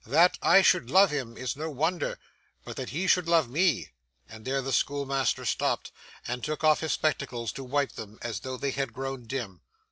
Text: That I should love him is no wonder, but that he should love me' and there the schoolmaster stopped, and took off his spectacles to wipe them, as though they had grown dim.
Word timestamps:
That 0.07 0.39
I 0.41 0.63
should 0.63 0.89
love 0.89 1.11
him 1.11 1.37
is 1.37 1.55
no 1.55 1.69
wonder, 1.69 2.17
but 2.65 2.75
that 2.77 2.89
he 2.89 3.05
should 3.05 3.27
love 3.27 3.47
me' 3.51 3.89
and 4.31 4.45
there 4.45 4.59
the 4.63 4.73
schoolmaster 4.73 5.45
stopped, 5.45 5.91
and 6.27 6.43
took 6.43 6.63
off 6.63 6.79
his 6.79 6.93
spectacles 6.93 7.51
to 7.51 7.63
wipe 7.63 7.91
them, 7.91 8.17
as 8.23 8.39
though 8.39 8.57
they 8.57 8.71
had 8.71 8.93
grown 8.93 9.27
dim. 9.27 9.61